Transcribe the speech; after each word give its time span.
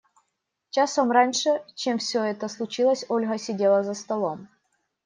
Часом 0.71 1.11
раньше, 1.11 1.61
чем 1.75 1.99
все 1.99 2.23
это 2.23 2.47
случилось, 2.47 3.05
Ольга 3.07 3.37
сидела 3.37 3.83
за 3.83 3.93
столом. 3.93 4.47